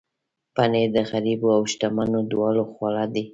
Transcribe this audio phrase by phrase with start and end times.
[0.55, 3.23] پنېر د غریبو او شتمنو دواړو خواړه دي.